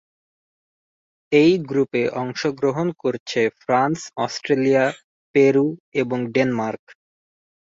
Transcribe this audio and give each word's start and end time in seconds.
এই 1.31 1.51
গ্রুপে 1.61 2.03
অংশগ্রহণ 2.21 2.87
করছে 2.99 3.41
ফ্রান্স, 3.61 3.99
অস্ট্রেলিয়া, 4.17 4.85
পেরু 5.35 5.67
এবং 5.93 6.19
ডেনমার্ক। 6.31 6.83